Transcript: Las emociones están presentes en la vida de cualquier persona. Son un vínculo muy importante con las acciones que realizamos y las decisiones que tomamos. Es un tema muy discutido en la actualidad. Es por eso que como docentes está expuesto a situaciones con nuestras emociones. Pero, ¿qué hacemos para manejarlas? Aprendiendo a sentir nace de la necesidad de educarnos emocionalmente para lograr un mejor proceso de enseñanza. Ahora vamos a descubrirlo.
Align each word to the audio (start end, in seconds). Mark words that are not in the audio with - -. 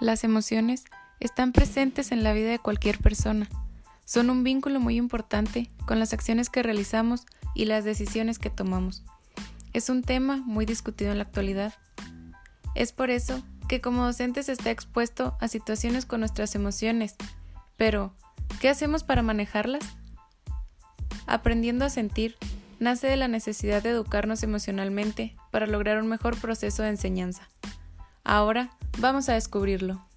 Las 0.00 0.22
emociones 0.22 0.84
están 1.18 1.52
presentes 1.52 2.12
en 2.12 2.22
la 2.22 2.32
vida 2.32 2.50
de 2.50 2.60
cualquier 2.60 2.98
persona. 2.98 3.48
Son 4.04 4.30
un 4.30 4.44
vínculo 4.44 4.78
muy 4.78 4.96
importante 4.96 5.68
con 5.86 5.98
las 5.98 6.12
acciones 6.12 6.50
que 6.50 6.62
realizamos 6.62 7.26
y 7.54 7.64
las 7.64 7.84
decisiones 7.84 8.38
que 8.38 8.48
tomamos. 8.48 9.02
Es 9.72 9.90
un 9.90 10.02
tema 10.02 10.36
muy 10.36 10.66
discutido 10.66 11.10
en 11.10 11.18
la 11.18 11.24
actualidad. 11.24 11.74
Es 12.76 12.92
por 12.92 13.10
eso 13.10 13.42
que 13.68 13.80
como 13.80 14.04
docentes 14.04 14.48
está 14.48 14.70
expuesto 14.70 15.36
a 15.40 15.48
situaciones 15.48 16.06
con 16.06 16.20
nuestras 16.20 16.54
emociones. 16.54 17.16
Pero, 17.76 18.14
¿qué 18.60 18.68
hacemos 18.68 19.02
para 19.02 19.22
manejarlas? 19.22 19.84
Aprendiendo 21.26 21.84
a 21.84 21.90
sentir 21.90 22.36
nace 22.78 23.08
de 23.08 23.16
la 23.16 23.26
necesidad 23.26 23.82
de 23.82 23.90
educarnos 23.90 24.44
emocionalmente 24.44 25.34
para 25.50 25.66
lograr 25.66 26.00
un 26.00 26.08
mejor 26.08 26.38
proceso 26.38 26.84
de 26.84 26.90
enseñanza. 26.90 27.48
Ahora 28.22 28.70
vamos 28.98 29.28
a 29.28 29.34
descubrirlo. 29.34 30.07